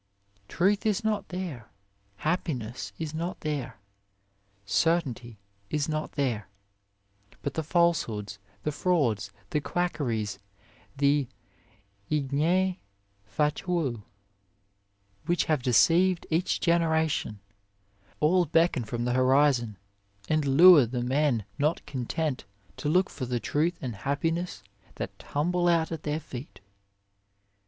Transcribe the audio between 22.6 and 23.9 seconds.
to look for the truth